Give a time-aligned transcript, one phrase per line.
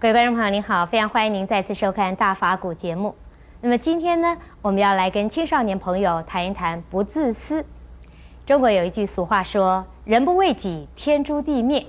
[0.00, 3.16] 各位观众朋友，您好，非常欢迎您再次收看《大法古》节目。
[3.60, 7.64] 那么今天呢，我们要来跟青少年朋友谈一谈不自私。
[8.46, 11.84] 中国有一句俗话说：“人不为己，天诛地灭。”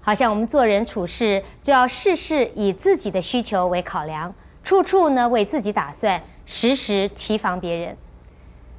[0.00, 7.96] 好像我们做人处事就要事事以自己的需求为考量，处处呢为自己打算，时时提防别人。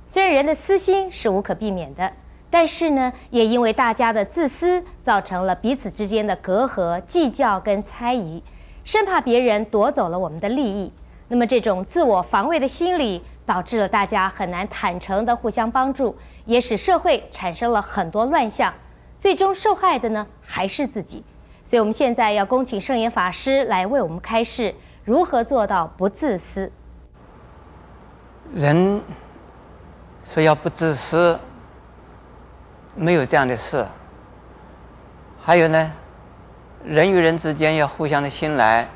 [0.08, 2.14] 虽然人的私心是无可避免的，
[2.50, 8.42] 但是呢，也因为大家的自私，造成了彼此之间的隔阂、计较跟猜疑，
[8.90, 10.92] 生怕别人夺走了我们的利益。
[11.28, 18.74] 那么这种自我防卫的心理，导致了大家很难坦诚地互相帮助，也使社会产生了很多乱象。
[19.20, 21.24] 最终受害的呢，还是自己。
[21.64, 24.74] 所以，我们现在要恭请圣严法师来为我们开示，
[25.06, 26.72] 如何做到不自私。
[28.56, 29.00] 人
[30.24, 31.40] 说要不自私，
[32.96, 33.86] 没有这样的事。
[35.40, 35.92] 还有呢，
[36.84, 38.88] 人与人之间要互相的信赖，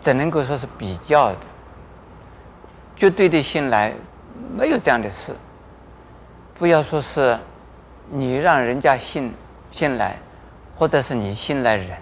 [0.00, 1.38] 只能够说是比较的？
[2.94, 3.92] 绝对的信赖，
[4.56, 5.34] 没有这样的事。
[6.54, 7.38] 不要说是。
[8.08, 9.34] 你让人家信
[9.72, 10.16] 信赖，
[10.76, 11.98] 或者是你信赖人，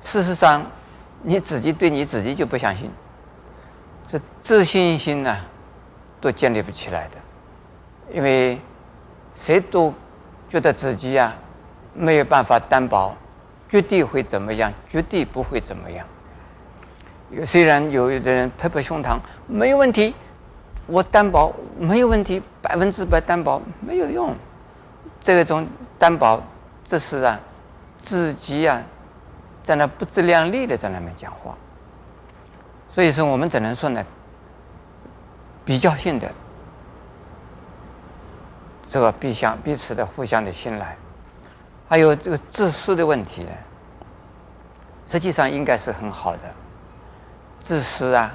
[0.00, 0.60] 事实上
[1.22, 2.90] 你自己对你自己就不相信，
[4.10, 5.36] 这自信心呢，
[6.20, 7.16] 都建立不起来的，
[8.12, 8.60] 因为
[9.36, 9.94] 谁都
[10.48, 11.38] 觉得自己呀、啊、
[11.94, 13.16] 没有办法担保，
[13.74, 16.06] 绝对会怎么样，绝对不会怎么样。
[17.30, 20.14] 有虽然有的人拍拍胸膛，没有问题，
[20.86, 24.32] 我担保没有问题，百分之百担保没有用。
[25.20, 25.66] 这种
[25.98, 26.40] 担保，
[26.84, 27.40] 这是啊，
[27.98, 28.80] 自己啊，
[29.64, 31.56] 在那不自量力的在那边讲话。
[32.94, 34.06] 所以说，我们只能说呢，
[35.64, 36.30] 比较性的
[38.88, 40.96] 这个彼相彼此的互相的信赖，
[41.94, 43.46] 还有这个自私的问题，
[45.06, 46.40] 实际上应该是很好的。
[47.60, 48.34] 自私啊，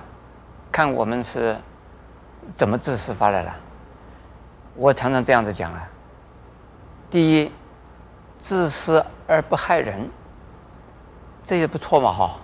[0.72, 1.58] 看我们是
[2.54, 3.54] 怎么自私法来了。
[4.76, 5.86] 我常常这样子讲啊。
[7.10, 7.52] 第一，
[8.38, 10.10] 自私而不害人，
[11.44, 12.38] 这也不错嘛，哈。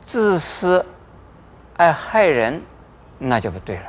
[0.00, 0.82] 自私
[1.76, 2.62] 而害人，
[3.18, 3.84] 那就不对了。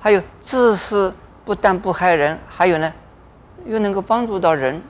[0.00, 1.14] 还有自私
[1.44, 2.90] 不但不害人，还有呢，
[3.66, 4.80] 又能够帮助到人，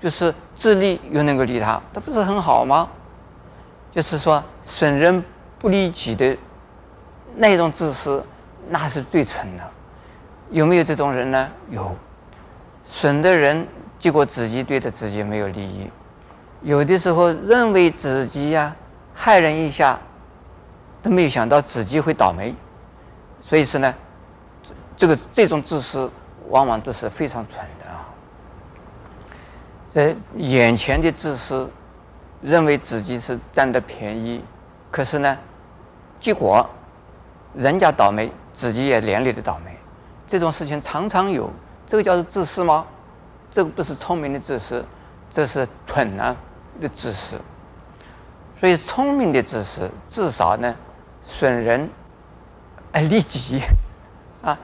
[0.00, 2.88] 就是自利又能够利他，这不是很好吗？
[3.90, 5.22] 就是说损人
[5.58, 6.36] 不利己的
[7.36, 8.24] 那种自私，
[8.68, 9.62] 那是最蠢的。
[10.50, 11.48] 有没有这种人呢？
[11.70, 11.94] 有。
[12.84, 13.66] 损的人，
[13.98, 15.90] 结果自己对着自己没有利益；
[16.62, 18.74] 有的时候认为自己呀、
[19.14, 19.98] 害人一下，
[21.00, 22.54] 都没有想到自己会倒霉。
[23.40, 23.94] 所以说呢，
[24.96, 26.10] 这个这种自私
[26.52, 28.06] 往往都是非常蠢的啊。
[29.88, 31.70] 在眼前的自私，
[32.42, 34.44] 认为自己是占得便宜，
[34.90, 35.36] 可是呢，
[36.20, 36.68] 结果
[37.54, 39.74] 人家倒霉，自己也连累的倒霉。
[40.26, 41.50] 这种事情常常有。
[41.86, 42.86] 这个叫做自私吗？
[43.50, 44.84] 这个不是聪明的自私，
[45.30, 46.36] 这是蠢啊
[46.80, 47.38] 的自私。
[48.56, 50.74] 所以聪明的自私，至少呢，
[51.22, 51.88] 损人
[52.92, 53.62] 而利己
[54.42, 54.58] 啊。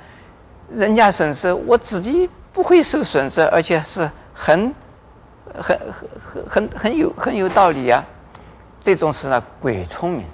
[0.71, 4.75] 人家损失，我自己不会受损失，而且是很、
[5.55, 5.79] 很、
[6.21, 8.05] 很、很、很有、很有道理啊。
[8.81, 10.25] 这种是呢，鬼聪明，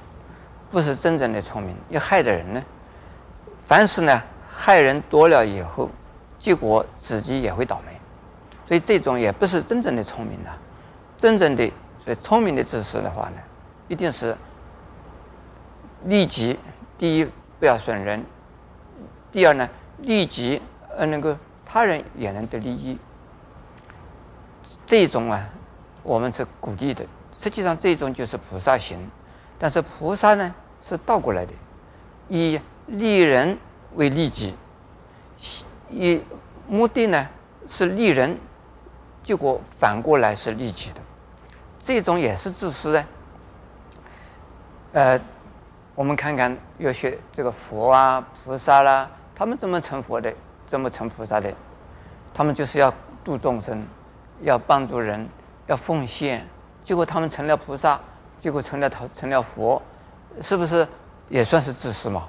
[0.70, 1.76] 不是真正的聪明。
[1.88, 2.62] 要害的人呢，
[3.64, 5.90] 凡是呢，害人多了以后。
[6.36, 7.98] 结果自己也会倒霉，
[8.66, 10.50] 所以这种也不是真正的聪明的。
[11.16, 11.72] 真正的
[12.04, 13.36] 所以聪明的自私的话呢，
[13.88, 14.36] 一定是
[16.04, 16.58] 利己。
[16.98, 17.26] 第一，
[17.58, 18.20] 不要损人；
[19.32, 19.66] 第二呢，
[20.04, 20.60] 利己
[20.96, 22.98] 而能够他人也能得利益。
[24.86, 25.48] 这种啊，
[26.02, 27.04] 我们是鼓励的。
[27.38, 28.98] 实际上，这种就是菩萨行。
[29.58, 31.52] 但是菩萨呢，是倒过来的，
[32.28, 33.58] 以利人
[33.94, 34.54] 为利己。
[35.90, 36.22] 以
[36.68, 37.28] 目的呢
[37.66, 38.38] 是利人，
[39.22, 41.00] 结果反过来是利己的，
[41.78, 43.04] 这种也是自私的。
[44.92, 45.20] 呃，
[45.94, 50.32] 我们看看有些这个佛啊、菩萨啦、他们怎么成佛的，
[50.66, 51.52] 怎么成菩萨的？
[52.32, 52.92] 他们就是要
[53.22, 53.86] 度众生，
[54.42, 55.28] 要帮助人，
[55.66, 56.46] 要奉献，
[56.82, 58.00] 结果他们成了菩萨，
[58.38, 59.80] 结果成了他成了佛，
[60.40, 60.86] 是不是
[61.28, 62.28] 也算是自私嘛？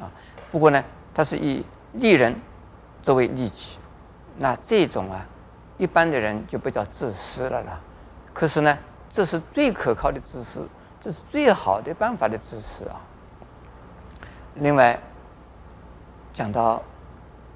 [0.00, 0.10] 啊，
[0.50, 0.84] 不过呢，
[1.14, 1.64] 他是以
[1.94, 2.34] 利人。
[3.02, 3.78] 作为利己，
[4.36, 5.26] 那这种啊，
[5.78, 7.80] 一般的人就不叫自私了啦。
[8.34, 8.78] 可是呢，
[9.08, 10.68] 这是最可靠的自私，
[11.00, 13.00] 这是最好的办法的自私啊。
[14.56, 15.00] 另外，
[16.32, 16.82] 讲到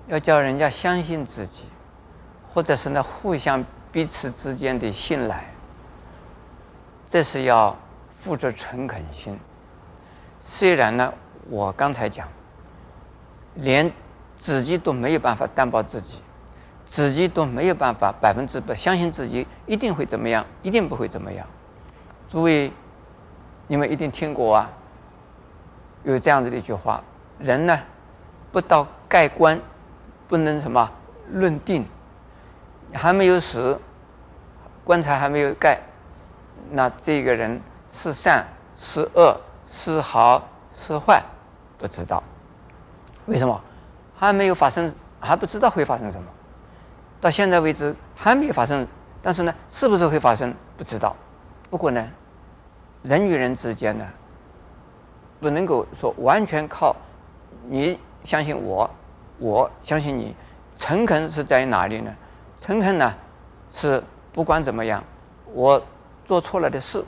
[0.09, 1.67] 要叫人家相信自己，
[2.53, 5.45] 或者是呢，互相彼此之间的信赖，
[7.07, 7.77] 这是要
[8.09, 9.39] 富着诚恳心。
[10.41, 11.13] 虽然呢，
[11.49, 12.29] 我刚才讲，
[13.55, 13.91] 连
[14.37, 16.21] 自己都没有办法担保自己，
[16.85, 21.47] 自己都没有办法百分之百相信自己一定会怎么样，一定不会怎么样。
[22.29, 22.73] 诸位，
[23.69, 24.71] 你们一定听过啊，
[26.03, 27.03] 有这样子的一句话：
[27.39, 27.79] 人呢，
[28.55, 29.61] 不到盖棺，
[30.29, 30.89] 不能什么
[31.33, 31.85] 论定，
[32.93, 33.77] 还没有死，
[34.85, 35.81] 棺材还没有盖，
[36.71, 37.61] 那这个人
[37.91, 38.47] 是善
[38.77, 39.37] 是恶？
[39.67, 41.21] 是好是坏，
[41.79, 42.23] 不知道。
[43.27, 43.61] 为什么？
[44.15, 46.29] 还没有发生，还不知道会发生什么。
[47.21, 48.87] 到现在为止还没有发生，
[49.21, 50.55] 但是呢，是不是会发生？
[50.77, 51.17] 不知道。
[51.71, 52.09] 不过呢，
[53.03, 54.07] 人与人之间呢，
[55.41, 56.95] 不能够说完全靠
[57.67, 58.91] 你相信我，
[59.39, 60.35] 我相信你。
[60.77, 62.13] 诚恳是在哪里呢？
[62.59, 63.15] 诚恳呢，
[63.71, 65.05] 是不管怎么样，
[65.53, 65.81] 我
[66.25, 67.05] 做错了的事，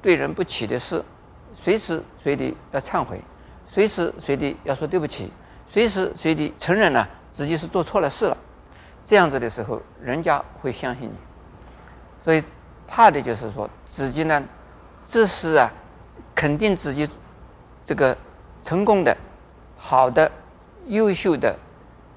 [0.00, 1.04] 对人不起的事。
[1.52, 3.20] 随时随地要忏悔，
[3.66, 5.32] 随时随地要说对不起，
[5.66, 8.36] 随时随地承认呢自己是做错了事了。
[9.04, 11.14] 这样子的时候，人家会相信你。
[12.22, 12.44] 所以
[12.86, 14.40] 怕的就是说自己呢，
[15.02, 15.68] 自私啊，
[16.34, 17.08] 肯定自己
[17.84, 18.16] 这个
[18.62, 19.16] 成功的、
[19.76, 20.30] 好的、
[20.86, 21.56] 优秀的、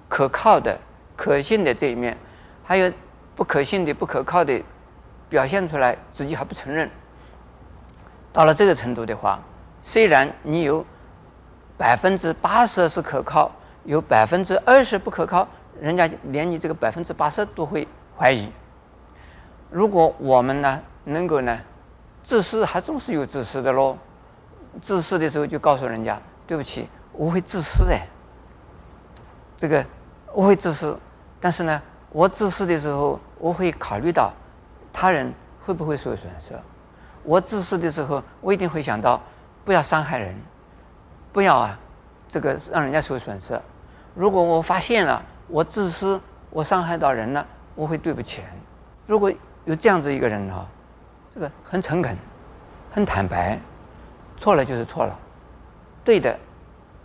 [0.10, 0.80] 可靠的、
[1.16, 2.18] 可信的这一面，
[2.64, 2.92] 还有
[3.36, 4.62] 不可信的、不可靠的
[5.30, 6.90] 表现出来，自己还不承认。
[8.32, 9.40] 到了这个程度的话，
[9.82, 10.86] 虽然你有
[11.78, 13.52] 百分之八十是可靠，
[13.84, 15.48] 有百分之二十不可靠，
[15.80, 17.88] 人家连你这个百分之八十都会
[18.18, 18.52] 怀疑。
[19.70, 21.60] 如果我们呢能够呢，
[22.22, 23.98] 自私还总是有自私的喽。
[24.82, 28.08] 自私的时候就告诉人家，对不起，我会自私哎。
[29.64, 29.86] 这个
[30.34, 31.00] 我会自私，
[31.40, 31.82] 但是呢，
[32.12, 34.34] 我自私的时候，我会考虑到
[34.92, 35.34] 他人
[35.66, 36.52] 会不会受损失。
[37.24, 39.22] 我自私的时候，我一定会想到，
[39.64, 40.36] 不要伤害人，
[41.32, 41.80] 不要啊，
[42.28, 43.58] 这个让人家受损失。
[44.14, 46.20] 如果我发现了我自私，
[46.50, 48.52] 我伤害到人了，我会对不起人。
[49.08, 49.32] 如果
[49.64, 50.68] 有这样子一个人呢，
[51.34, 52.18] 这个很诚恳，
[52.92, 53.58] 很坦白，
[54.36, 55.18] 错了就是错了，
[56.04, 56.38] 对的，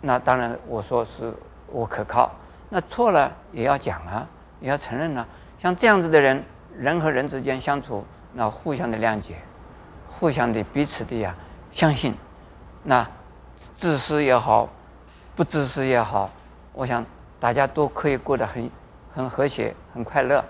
[0.01, 1.33] 那当然我说是
[1.67, 2.29] 我可靠。
[2.69, 4.27] 那错了也要讲啊，
[4.61, 5.25] 也要承认啊。
[5.57, 6.43] 像这样子的人，
[6.77, 9.35] 人和人之间相处，那互相的谅解。
[10.07, 11.35] 互相的彼此的呀，
[11.71, 12.13] 相信，
[12.83, 13.07] 那
[13.55, 14.69] 自私也好，
[15.35, 16.29] 不自私也好，
[16.73, 17.05] 我想
[17.39, 18.69] 大家都可以过得很
[19.13, 20.43] 很和谐，很快乐。